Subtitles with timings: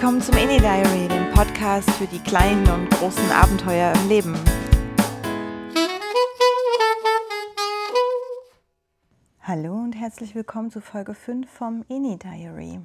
[0.00, 4.34] willkommen zum Indie Diary, dem Podcast für die kleinen und großen Abenteuer im Leben.
[9.42, 12.80] Hallo und herzlich willkommen zu Folge 5 vom Indie Diary.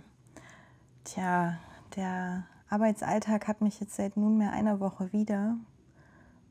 [1.05, 1.57] Tja,
[1.96, 5.55] der Arbeitsalltag hat mich jetzt seit nunmehr einer Woche wieder.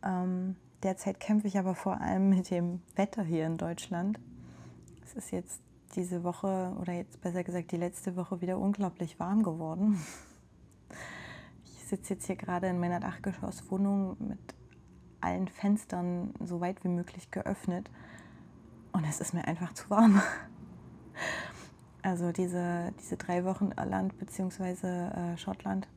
[0.02, 4.18] Ähm, derzeit kämpfe ich aber vor allem mit dem Wetter hier in Deutschland.
[5.04, 5.60] Es ist jetzt
[5.94, 10.00] diese Woche oder jetzt besser gesagt die letzte Woche wieder unglaublich warm geworden.
[11.94, 14.40] Sitze jetzt hier gerade in meiner Dachgeschosswohnung mit
[15.20, 17.88] allen Fenstern so weit wie möglich geöffnet
[18.92, 20.20] und es ist mir einfach zu warm.
[22.02, 24.86] Also diese, diese drei Wochen Irland bzw.
[24.86, 25.88] Äh, Schottland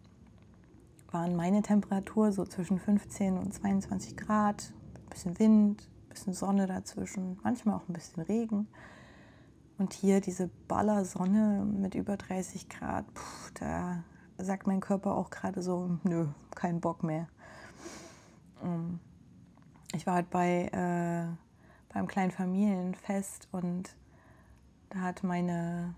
[1.12, 6.66] waren meine Temperatur so zwischen 15 und 22 Grad, ein bisschen Wind, ein bisschen Sonne
[6.66, 8.70] dazwischen, manchmal auch ein bisschen Regen.
[9.78, 14.06] Und hier diese Ballersonne mit über 30 Grad, puh, da
[14.38, 17.28] sagt mein Körper auch gerade so, nö, kein Bock mehr.
[18.64, 19.00] Ähm,
[19.94, 23.96] ich war halt bei, äh, beim kleinen Familienfest und
[24.90, 25.96] da hat meine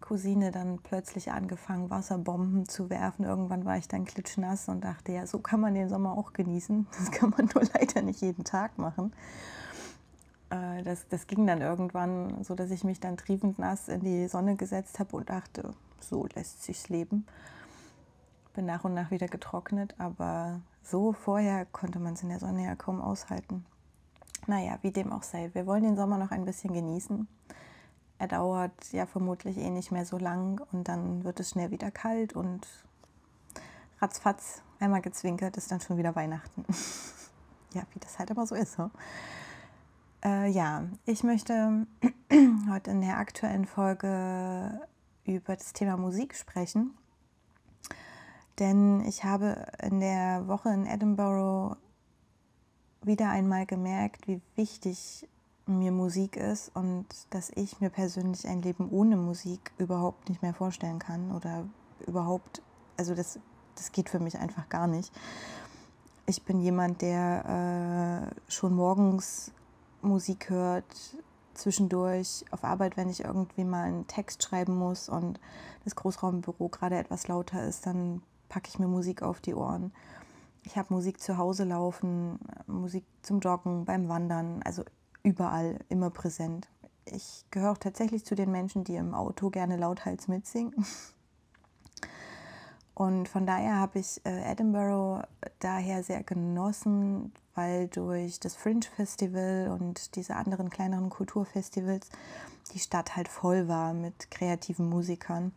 [0.00, 3.24] Cousine dann plötzlich angefangen, Wasserbomben zu werfen.
[3.24, 6.86] Irgendwann war ich dann klitschnass und dachte, ja, so kann man den Sommer auch genießen.
[6.98, 9.12] Das kann man nur leider nicht jeden Tag machen.
[10.50, 14.28] Äh, das, das ging dann irgendwann so, dass ich mich dann triefend nass in die
[14.28, 17.26] Sonne gesetzt habe und dachte, so lässt sich's leben.
[18.54, 22.64] Bin nach und nach wieder getrocknet, aber so vorher konnte man es in der Sonne
[22.64, 23.66] ja kaum aushalten.
[24.46, 27.26] Naja, wie dem auch sei, wir wollen den Sommer noch ein bisschen genießen.
[28.18, 31.90] Er dauert ja vermutlich eh nicht mehr so lang und dann wird es schnell wieder
[31.90, 32.66] kalt und
[34.00, 36.64] ratzfatz, einmal gezwinkert, ist dann schon wieder Weihnachten.
[37.74, 38.72] ja, wie das halt immer so ist.
[38.72, 38.90] So.
[40.24, 41.86] Äh, ja, ich möchte
[42.70, 44.80] heute in der aktuellen Folge
[45.34, 46.96] über das Thema Musik sprechen.
[48.58, 51.76] Denn ich habe in der Woche in Edinburgh
[53.02, 55.28] wieder einmal gemerkt, wie wichtig
[55.66, 60.54] mir Musik ist und dass ich mir persönlich ein Leben ohne Musik überhaupt nicht mehr
[60.54, 61.66] vorstellen kann oder
[62.06, 62.62] überhaupt,
[62.96, 63.38] also das,
[63.74, 65.12] das geht für mich einfach gar nicht.
[66.26, 69.52] Ich bin jemand, der äh, schon morgens
[70.02, 71.16] Musik hört,
[71.56, 75.40] zwischendurch auf Arbeit, wenn ich irgendwie mal einen Text schreiben muss und
[75.84, 79.92] das Großraumbüro gerade etwas lauter ist, dann packe ich mir Musik auf die Ohren.
[80.62, 84.82] Ich habe Musik zu Hause laufen, Musik zum Joggen, beim Wandern, also
[85.22, 86.68] überall, immer präsent.
[87.04, 90.74] Ich gehöre tatsächlich zu den Menschen, die im Auto gerne lauthals mitsingen.
[92.94, 95.22] Und von daher habe ich äh, Edinburgh
[95.58, 102.08] daher sehr genossen, weil durch das Fringe Festival und diese anderen kleineren Kulturfestivals
[102.72, 105.52] die Stadt halt voll war mit kreativen Musikern.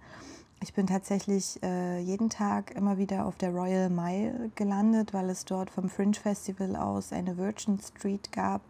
[0.61, 5.45] Ich bin tatsächlich äh, jeden Tag immer wieder auf der Royal Mile gelandet, weil es
[5.45, 8.61] dort vom Fringe Festival aus eine Virgin Street gab,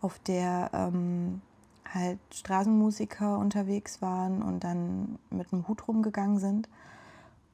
[0.00, 1.40] auf der ähm,
[1.94, 6.68] halt Straßenmusiker unterwegs waren und dann mit einem Hut rumgegangen sind.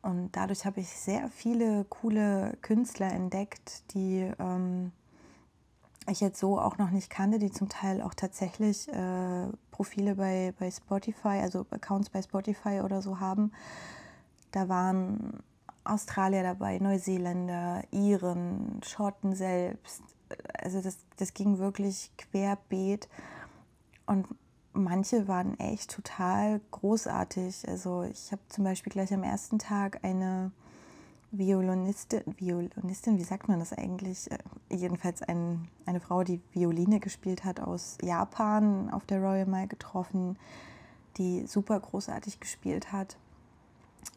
[0.00, 4.92] Und dadurch habe ich sehr viele coole Künstler entdeckt, die ähm,
[6.12, 10.53] ich jetzt so auch noch nicht kannte, die zum Teil auch tatsächlich äh, Profile bei,
[10.59, 13.53] bei Spotify, also Accounts bei Spotify oder so haben.
[14.53, 15.43] Da waren
[15.84, 20.03] Australier dabei, Neuseeländer, Iren, Schotten selbst.
[20.59, 23.09] Also das, das ging wirklich querbeet.
[24.06, 24.26] Und
[24.72, 27.69] manche waren echt total großartig.
[27.69, 30.53] Also ich habe zum Beispiel gleich am ersten Tag eine
[31.38, 34.30] Violinistin, Violinistin, wie sagt man das eigentlich?
[34.30, 34.38] Äh,
[34.70, 40.38] jedenfalls ein, eine Frau, die Violine gespielt hat aus Japan auf der Royal Mile getroffen,
[41.16, 43.16] die super großartig gespielt hat.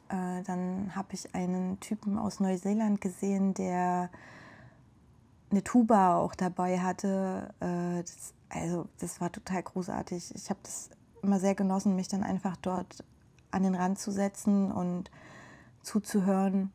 [0.10, 4.10] Äh, dann habe ich einen Typen aus Neuseeland gesehen, der
[5.50, 7.54] eine Tuba auch dabei hatte.
[7.60, 10.36] Äh, das, also das war total großartig.
[10.36, 10.90] Ich habe das
[11.22, 13.04] immer sehr genossen, mich dann einfach dort
[13.52, 15.10] an den Rand zu setzen und
[15.82, 16.72] zuzuhören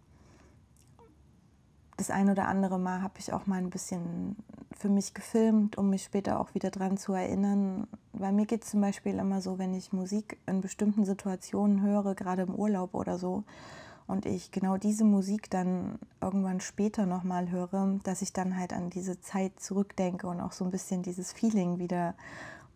[1.96, 4.36] das ein oder andere Mal habe ich auch mal ein bisschen
[4.76, 7.86] für mich gefilmt, um mich später auch wieder dran zu erinnern.
[8.12, 12.14] Weil mir geht es zum Beispiel immer so, wenn ich Musik in bestimmten Situationen höre,
[12.14, 13.44] gerade im Urlaub oder so,
[14.06, 18.90] und ich genau diese Musik dann irgendwann später nochmal höre, dass ich dann halt an
[18.90, 22.14] diese Zeit zurückdenke und auch so ein bisschen dieses Feeling wieder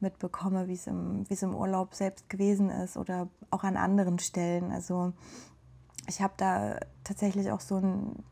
[0.00, 4.19] mitbekomme, wie es im, wie es im Urlaub selbst gewesen ist oder auch an anderen
[4.19, 4.70] Stellen.
[4.70, 5.12] Also
[6.06, 8.24] ich habe da tatsächlich auch so ein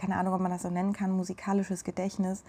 [0.00, 2.42] keine Ahnung, ob man das so nennen kann, musikalisches Gedächtnis,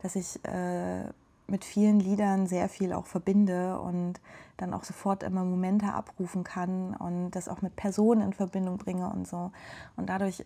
[0.00, 1.04] dass ich äh,
[1.46, 4.14] mit vielen Liedern sehr viel auch verbinde und
[4.56, 9.10] dann auch sofort immer Momente abrufen kann und das auch mit Personen in Verbindung bringe
[9.10, 9.52] und so.
[9.96, 10.42] Und dadurch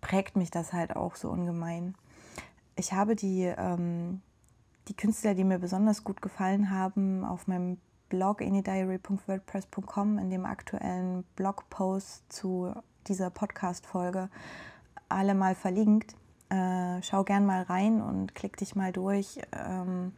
[0.00, 1.96] prägt mich das halt auch so ungemein.
[2.76, 4.22] Ich habe die, ähm,
[4.86, 11.24] die Künstler, die mir besonders gut gefallen haben, auf meinem Blog anydiary.wordpress.com in dem aktuellen
[11.34, 12.72] Blogpost zu
[13.08, 14.28] dieser Podcast-Folge
[15.10, 16.14] alle mal verlinkt.
[16.48, 19.40] Äh, schau gern mal rein und klick dich mal durch.
[19.52, 20.12] Ähm,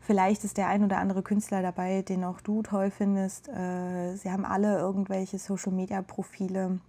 [0.00, 3.48] vielleicht ist der ein oder andere Künstler dabei, den auch du toll findest.
[3.48, 6.80] Äh, sie haben alle irgendwelche Social-Media-Profile.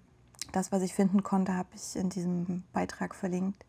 [0.52, 3.66] Das, was ich finden konnte, habe ich in diesem Beitrag verlinkt.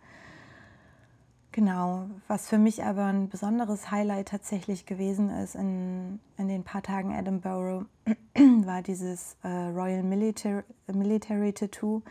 [1.55, 6.83] Genau, was für mich aber ein besonderes Highlight tatsächlich gewesen ist in, in den paar
[6.83, 7.87] Tagen Edinburgh,
[8.65, 12.03] war dieses äh, Royal Military, Military Tattoo.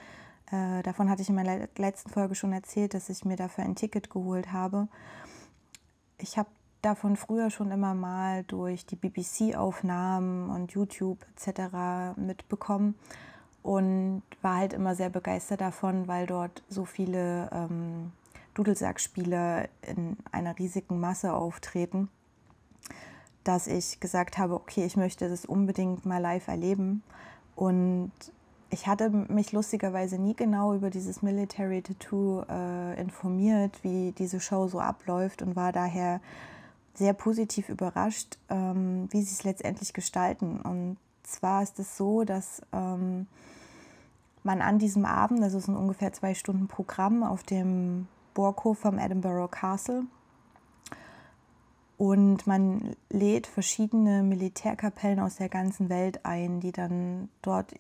[0.52, 3.76] Äh, davon hatte ich in meiner letzten Folge schon erzählt, dass ich mir dafür ein
[3.76, 4.88] Ticket geholt habe.
[6.18, 6.50] Ich habe
[6.82, 12.18] davon früher schon immer mal durch die BBC-Aufnahmen und YouTube etc.
[12.18, 12.96] mitbekommen
[13.64, 18.12] und war halt immer sehr begeistert davon, weil dort so viele ähm,
[18.54, 22.10] Dudelsackspiele in einer riesigen Masse auftreten,
[23.44, 27.04] dass ich gesagt habe, okay, ich möchte das unbedingt mal live erleben.
[27.56, 28.12] Und
[28.74, 34.68] ich hatte mich lustigerweise nie genau über dieses Military Tattoo äh, informiert, wie diese Show
[34.68, 36.20] so abläuft und war daher
[36.96, 40.60] sehr positiv überrascht, ähm, wie sie es letztendlich gestalten.
[40.60, 43.28] Und zwar ist es so, dass ähm,
[44.42, 48.98] man an diesem Abend, also es ein ungefähr zwei Stunden Programm auf dem Burghof vom
[48.98, 50.04] Edinburgh Castle.
[51.98, 57.72] Und man lädt verschiedene Militärkapellen aus der ganzen Welt ein, die dann dort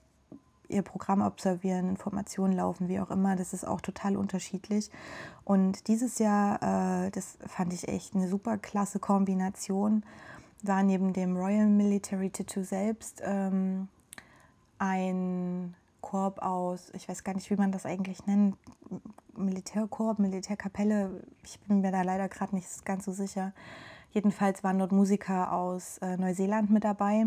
[0.73, 3.35] ihr Programm observieren, Informationen laufen, wie auch immer.
[3.35, 4.89] Das ist auch total unterschiedlich.
[5.45, 10.03] Und dieses Jahr, äh, das fand ich echt eine super klasse Kombination,
[10.63, 13.87] war neben dem Royal Military Tattoo selbst ähm,
[14.79, 18.55] ein Korb aus, ich weiß gar nicht, wie man das eigentlich nennt,
[19.35, 23.53] Militärkorb, Militärkapelle, ich bin mir da leider gerade nicht ganz so sicher.
[24.11, 27.25] Jedenfalls waren dort Musiker aus äh, Neuseeland mit dabei,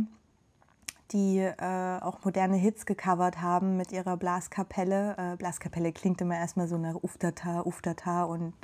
[1.13, 5.17] die äh, auch moderne Hits gecovert haben mit ihrer Blaskapelle.
[5.17, 8.55] Äh, Blaskapelle klingt immer erstmal so nach Uftata, Uftata und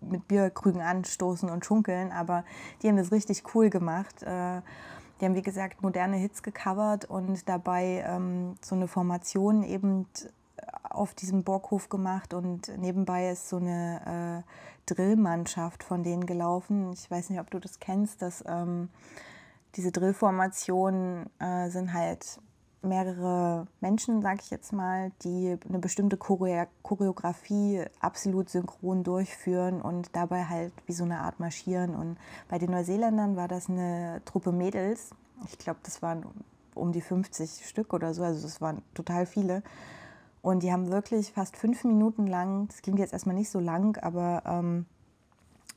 [0.00, 2.44] mit Bierkrügen anstoßen und schunkeln, aber
[2.82, 4.22] die haben das richtig cool gemacht.
[4.22, 4.60] Äh,
[5.20, 10.06] die haben, wie gesagt, moderne Hits gecovert und dabei ähm, so eine Formation eben
[10.82, 16.92] auf diesem Burghof gemacht und nebenbei ist so eine äh, Drillmannschaft von denen gelaufen.
[16.92, 18.88] Ich weiß nicht, ob du das kennst, dass ähm,
[19.76, 22.40] diese Drillformationen äh, sind halt
[22.82, 30.44] mehrere Menschen, sage ich jetzt mal, die eine bestimmte Choreografie absolut synchron durchführen und dabei
[30.44, 31.94] halt wie so eine Art marschieren.
[31.94, 32.16] Und
[32.48, 35.10] bei den Neuseeländern war das eine Truppe Mädels.
[35.46, 36.24] Ich glaube, das waren
[36.74, 39.62] um die 50 Stück oder so, also es waren total viele.
[40.42, 43.98] Und die haben wirklich fast fünf Minuten lang, das klingt jetzt erstmal nicht so lang,
[44.02, 44.86] aber ähm,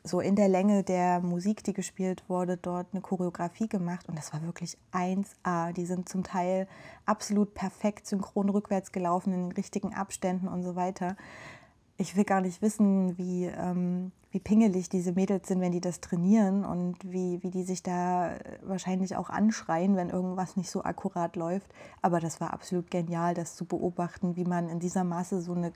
[0.03, 4.07] so in der Länge der Musik, die gespielt wurde, dort eine Choreografie gemacht.
[4.07, 5.73] Und das war wirklich 1A.
[5.73, 6.67] Die sind zum Teil
[7.05, 11.15] absolut perfekt synchron rückwärts gelaufen, in den richtigen Abständen und so weiter
[11.99, 15.99] ich will gar nicht wissen, wie, ähm, wie pingelig diese Mädels sind, wenn die das
[15.99, 21.35] trainieren und wie, wie die sich da wahrscheinlich auch anschreien, wenn irgendwas nicht so akkurat
[21.35, 21.67] läuft.
[22.01, 25.73] Aber das war absolut genial, das zu beobachten, wie man in dieser Masse so eine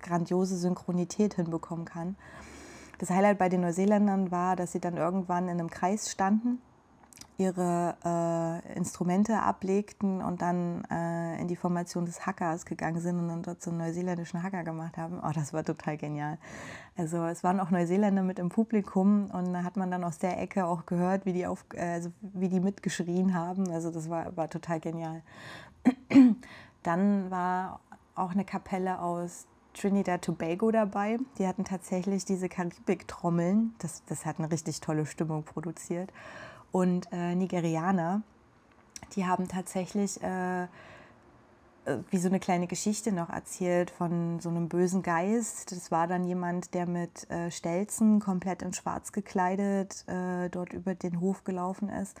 [0.00, 2.14] grandiose Synchronität hinbekommen kann.
[2.98, 6.58] Das Highlight bei den Neuseeländern war, dass sie dann irgendwann in einem Kreis standen
[7.36, 13.28] ihre äh, Instrumente ablegten und dann äh, in die Formation des Hackers gegangen sind und
[13.28, 15.20] dann dort so einen neuseeländischen Hacker gemacht haben.
[15.20, 16.38] Oh, das war total genial.
[16.96, 20.40] Also es waren auch Neuseeländer mit im Publikum und da hat man dann aus der
[20.40, 23.68] Ecke auch gehört, wie die, auf, also wie die mitgeschrien haben.
[23.68, 25.22] Also das war, war total genial.
[26.84, 27.80] dann war
[28.14, 31.18] auch eine Kapelle aus Trinidad Tobago dabei.
[31.38, 33.74] Die hatten tatsächlich diese Karibik-Trommeln.
[33.78, 36.10] Das, das hat eine richtig tolle Stimmung produziert
[36.74, 38.22] und äh, Nigerianer,
[39.14, 40.66] die haben tatsächlich äh,
[42.10, 45.72] wie so eine kleine Geschichte noch erzählt von so einem bösen Geist.
[45.72, 50.94] Das war dann jemand, der mit äh, Stelzen komplett in Schwarz gekleidet äh, dort über
[50.94, 52.18] den Hof gelaufen ist.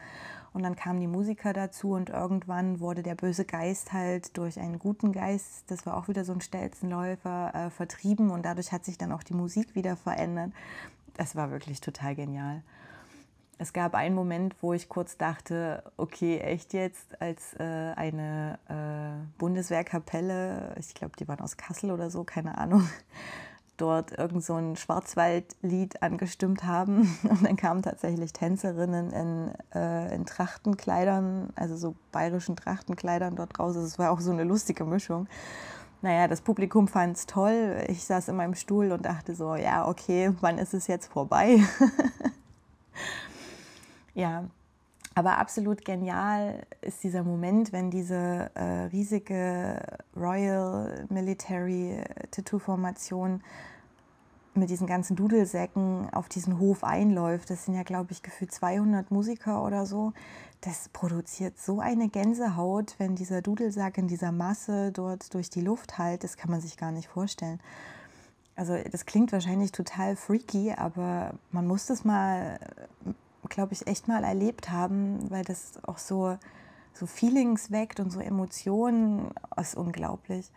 [0.52, 4.78] Und dann kamen die Musiker dazu und irgendwann wurde der böse Geist halt durch einen
[4.78, 8.98] guten Geist, das war auch wieder so ein Stelzenläufer, äh, vertrieben und dadurch hat sich
[8.98, 10.52] dann auch die Musik wieder verändert.
[11.14, 12.62] Das war wirklich total genial
[13.58, 19.38] es gab einen Moment, wo ich kurz dachte, okay, echt jetzt, als äh, eine äh,
[19.38, 22.88] Bundeswehrkapelle, ich glaube, die waren aus Kassel oder so, keine Ahnung,
[23.76, 27.16] dort irgend so ein Schwarzwaldlied angestimmt haben.
[27.22, 33.76] Und dann kamen tatsächlich Tänzerinnen in, äh, in Trachtenkleidern, also so bayerischen Trachtenkleidern dort raus.
[33.76, 35.28] Es war auch so eine lustige Mischung.
[36.02, 37.82] Naja, das Publikum fand es toll.
[37.88, 41.60] Ich saß in meinem Stuhl und dachte so, ja, okay, wann ist es jetzt vorbei?
[44.14, 44.44] ja,
[45.14, 49.80] aber absolut genial ist dieser Moment, wenn diese äh, riesige
[50.16, 52.02] Royal Military
[52.32, 53.40] Tattoo-Formation
[54.54, 57.50] mit diesen ganzen Dudelsäcken auf diesen Hof einläuft.
[57.50, 60.12] Das sind ja, glaube ich, gefühlt 200 Musiker oder so.
[60.60, 65.98] Das produziert so eine Gänsehaut, wenn dieser Dudelsack in dieser Masse dort durch die Luft
[65.98, 66.24] halt.
[66.24, 67.60] Das kann man sich gar nicht vorstellen.
[68.56, 72.58] Also das klingt wahrscheinlich total freaky, aber man muss das mal
[73.48, 76.36] glaube ich, echt mal erlebt haben, weil das auch so,
[76.92, 80.50] so Feelings weckt und so Emotionen, das ist unglaublich.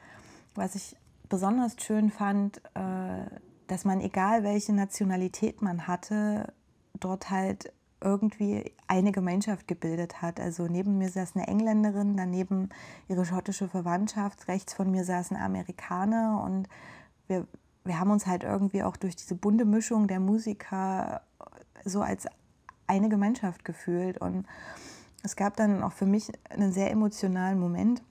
[0.55, 0.95] Was ich
[1.29, 3.25] besonders schön fand, äh,
[3.67, 6.53] dass man, egal welche Nationalität man hatte,
[6.99, 10.39] dort halt irgendwie eine Gemeinschaft gebildet hat.
[10.39, 12.69] Also neben mir saß eine Engländerin, daneben
[13.07, 16.69] ihre schottische Verwandtschaft, rechts von mir saßen Amerikaner und
[17.27, 17.47] wir,
[17.83, 21.21] wir haben uns halt irgendwie auch durch diese bunte Mischung der Musiker
[21.83, 22.27] so als
[22.87, 24.17] eine Gemeinschaft gefühlt.
[24.19, 24.45] Und
[25.23, 28.01] es gab dann auch für mich einen sehr emotionalen Moment.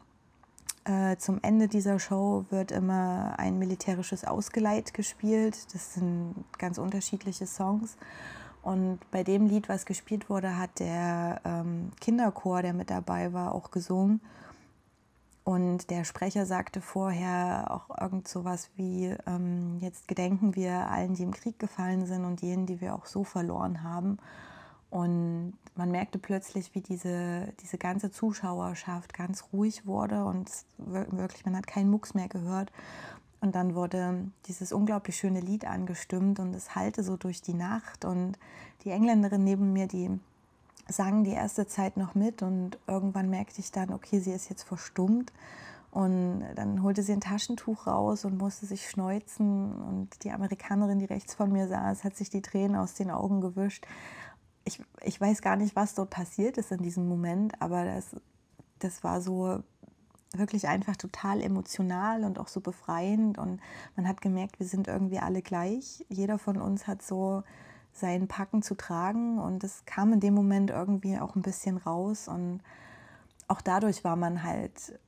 [0.85, 5.75] Äh, zum Ende dieser Show wird immer ein militärisches Ausgeleit gespielt.
[5.75, 7.97] Das sind ganz unterschiedliche Songs.
[8.63, 13.55] Und bei dem Lied, was gespielt wurde, hat der ähm, Kinderchor, der mit dabei war,
[13.55, 14.21] auch gesungen.
[15.45, 21.15] Und der Sprecher sagte vorher auch irgend so was wie, ähm, jetzt gedenken wir allen,
[21.15, 24.19] die im Krieg gefallen sind und jenen, die wir auch so verloren haben.
[24.97, 31.55] Und man merkte plötzlich, wie diese, diese ganze Zuschauerschaft ganz ruhig wurde und wirklich, man
[31.55, 32.73] hat keinen Mucks mehr gehört.
[33.43, 38.07] Und dann wurde dieses unglaublich schöne Lied angestimmt und es hallte so durch die Nacht.
[38.07, 38.39] Und
[38.85, 40.19] die Engländerin neben mir, die
[40.89, 44.63] sang die erste Zeit noch mit und irgendwann merkte ich dann, okay, sie ist jetzt
[44.63, 45.31] verstummt.
[45.91, 49.75] Und dann holte sie ein Taschentuch raus und musste sich schneuzen.
[49.75, 53.43] Und die Amerikanerin, die rechts von mir saß, hat sich die Tränen aus den Augen
[53.43, 53.87] gewischt
[54.67, 58.17] ich, ich weiß gar nicht, was dort passiert ist in diesem Moment, aber das,
[58.81, 59.63] das war so
[60.35, 63.39] wirklich einfach total emotional und auch so befreiend.
[63.39, 63.61] Und
[63.95, 66.05] man hat gemerkt, wir sind irgendwie alle gleich.
[66.09, 67.45] Jeder von uns hat so
[67.93, 72.29] sein Packen zu tragen und das kam in dem Moment irgendwie auch ein bisschen raus.
[72.29, 72.61] Und
[73.49, 74.99] auch dadurch war man halt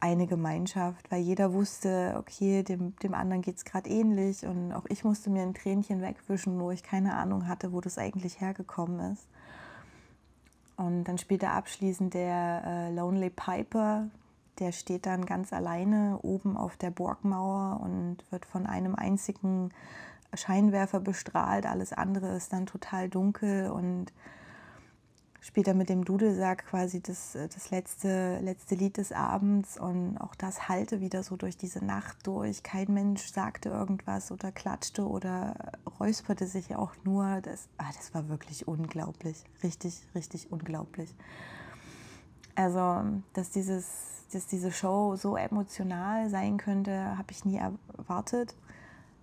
[0.00, 4.84] eine Gemeinschaft, weil jeder wusste, okay, dem, dem anderen geht es gerade ähnlich und auch
[4.88, 9.12] ich musste mir ein Tränchen wegwischen, wo ich keine Ahnung hatte, wo das eigentlich hergekommen
[9.12, 9.26] ist.
[10.76, 14.08] Und dann spielte abschließend der äh, Lonely Piper,
[14.58, 19.70] der steht dann ganz alleine oben auf der Burgmauer und wird von einem einzigen
[20.34, 21.66] Scheinwerfer bestrahlt.
[21.66, 24.12] Alles andere ist dann total dunkel und
[25.46, 30.18] spielt er mit dem Dudelsack quasi das, äh, das letzte, letzte Lied des Abends und
[30.18, 32.64] auch das halte wieder so durch diese Nacht durch.
[32.64, 35.54] Kein Mensch sagte irgendwas oder klatschte oder
[36.00, 37.40] räusperte sich auch nur.
[37.42, 41.14] Das, ah, das war wirklich unglaublich, richtig, richtig unglaublich.
[42.56, 43.86] Also, dass, dieses,
[44.32, 48.56] dass diese Show so emotional sein könnte, habe ich nie erwartet.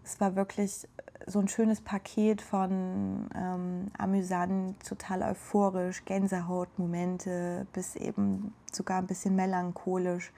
[0.06, 0.88] Es war wirklich
[1.25, 9.36] so ein schönes Paket von ähm, amüsant, total euphorisch, Gänsehautmomente bis eben sogar ein bisschen
[9.36, 10.32] melancholisch.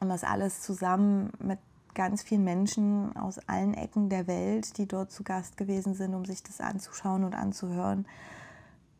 [0.00, 1.58] Und das alles zusammen mit
[1.94, 6.24] ganz vielen Menschen aus allen Ecken der Welt, die dort zu Gast gewesen sind, um
[6.24, 8.06] sich das anzuschauen und anzuhören.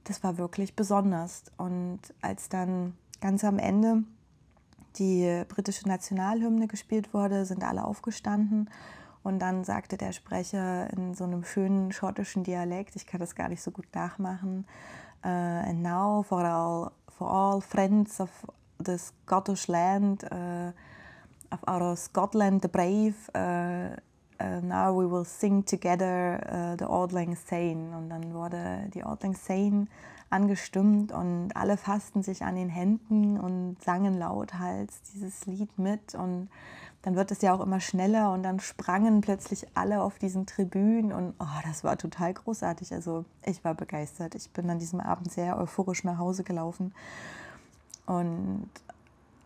[0.04, 1.45] Das war wirklich besonders.
[1.57, 4.04] Und als dann ganz am Ende
[4.99, 8.71] die britische Nationalhymne gespielt wurde, sind alle aufgestanden
[9.25, 13.49] und dann sagte der Sprecher in so einem schönen schottischen Dialekt, ich kann das gar
[13.49, 14.66] nicht so gut nachmachen,
[15.25, 18.31] uh, and now for all, for all friends of
[18.78, 20.73] the Scottish land, uh,
[21.50, 23.97] of our Scotland the brave, uh,
[24.40, 27.97] uh, now we will sing together uh, the Auld Lang Syne.
[27.97, 29.87] Und dann wurde die Auld Lang Syne
[30.31, 36.49] angestimmt und alle fassten sich an den Händen und sangen lauthals dieses Lied mit und
[37.05, 41.13] dann wird es ja auch immer schneller und dann sprangen plötzlich alle auf diesen Tribünen
[41.13, 42.95] und oh, das war total großartig.
[42.95, 44.35] Also ich war begeistert.
[44.35, 46.95] Ich bin an diesem Abend sehr euphorisch nach Hause gelaufen
[48.07, 48.71] und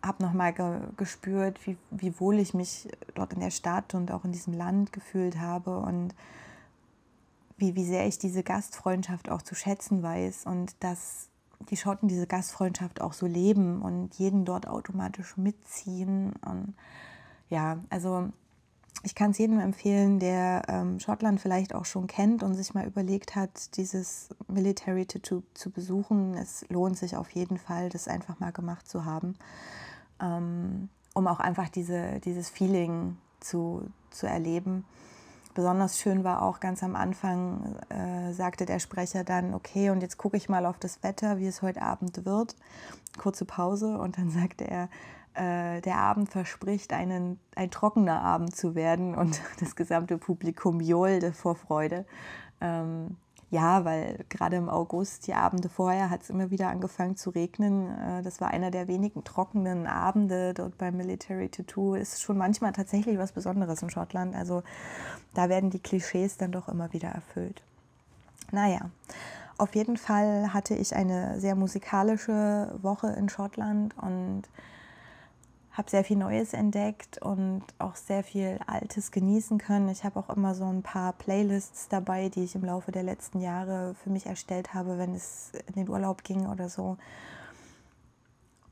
[0.05, 4.25] habe nochmal ge gespürt, wie, wie wohl ich mich dort in der Stadt und auch
[4.25, 6.15] in diesem Land gefühlt habe und
[7.57, 11.29] wie, wie sehr ich diese Gastfreundschaft auch zu schätzen weiß und dass
[11.71, 16.35] die Schotten diese Gastfreundschaft auch so leben und jeden dort automatisch mitziehen.
[16.47, 16.75] Und
[17.49, 18.29] ja, also
[19.05, 22.87] ich kann es jedem empfehlen, der ähm, Schottland vielleicht auch schon kennt und sich mal
[22.87, 26.35] überlegt hat, dieses Military Tattoo zu besuchen.
[26.35, 29.37] Es lohnt sich auf jeden Fall, das einfach mal gemacht zu haben,
[30.21, 34.85] ähm, um auch einfach diese, dieses Feeling zu, zu erleben.
[35.55, 40.17] Besonders schön war auch ganz am Anfang, äh, sagte der Sprecher dann, okay, und jetzt
[40.17, 42.57] gucke ich mal auf das Wetter, wie es heute Abend wird.
[43.17, 44.89] Kurze Pause und dann sagte er,
[45.39, 51.33] äh, der Abend verspricht, einen, ein trockener Abend zu werden und das gesamte Publikum johlte
[51.33, 52.05] vor Freude.
[52.61, 53.17] Ähm,
[53.51, 57.89] ja, weil gerade im August, die Abende vorher, hat es immer wieder angefangen zu regnen.
[57.99, 61.95] Äh, das war einer der wenigen trockenen Abende dort beim Military Tattoo.
[61.95, 64.35] Ist schon manchmal tatsächlich was Besonderes in Schottland.
[64.35, 64.63] Also
[65.35, 67.63] da werden die Klischees dann doch immer wieder erfüllt.
[68.51, 68.91] Naja,
[69.57, 74.43] auf jeden Fall hatte ich eine sehr musikalische Woche in Schottland und
[75.79, 79.89] habe sehr viel Neues entdeckt und auch sehr viel Altes genießen können.
[79.89, 83.41] Ich habe auch immer so ein paar Playlists dabei, die ich im Laufe der letzten
[83.41, 86.99] Jahre für mich erstellt habe, wenn es in den Urlaub ging oder so.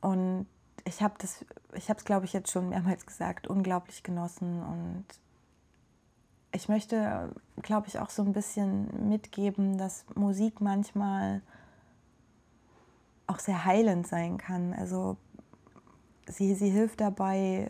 [0.01, 0.47] Und
[0.85, 1.45] ich habe das,
[1.75, 5.05] ich habe es glaube ich jetzt schon mehrmals gesagt, unglaublich genossen und
[6.53, 11.43] ich möchte, glaube ich, auch so ein bisschen mitgeben, dass Musik manchmal
[13.27, 14.73] auch sehr heilend sein kann.
[14.73, 15.17] Also
[16.27, 17.69] sie, sie hilft dabei,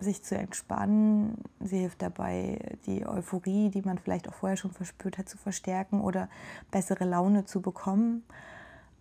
[0.00, 1.38] sich zu entspannen.
[1.60, 6.00] Sie hilft dabei, die Euphorie, die man vielleicht auch vorher schon verspürt hat, zu verstärken
[6.00, 6.28] oder
[6.70, 8.24] bessere Laune zu bekommen.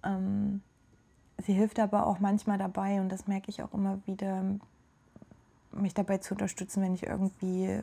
[0.03, 0.61] Ähm,
[1.45, 4.43] sie hilft aber auch manchmal dabei, und das merke ich auch immer wieder,
[5.71, 7.79] mich dabei zu unterstützen, wenn ich irgendwie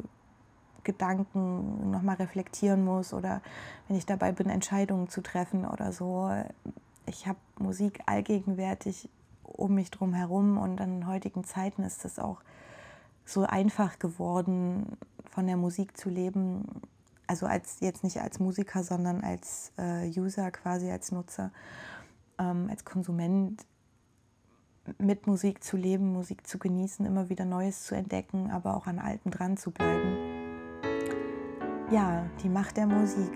[0.82, 3.40] Gedanken nochmal reflektieren muss oder
[3.88, 6.30] wenn ich dabei bin, Entscheidungen zu treffen oder so.
[7.06, 9.08] Ich habe Musik allgegenwärtig
[9.56, 12.42] um mich drum herum und in heutigen Zeiten ist es auch
[13.24, 14.96] so einfach geworden,
[15.30, 16.82] von der Musik zu leben.
[17.26, 21.50] Also als jetzt nicht als Musiker, sondern als äh, User, quasi als Nutzer,
[22.38, 23.64] ähm, als Konsument
[24.98, 28.98] mit Musik zu leben, Musik zu genießen, immer wieder Neues zu entdecken, aber auch an
[28.98, 30.16] Alten dran zu bleiben.
[31.90, 33.32] Ja, die Macht der Musik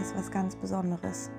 [0.00, 1.30] ist was ganz Besonderes.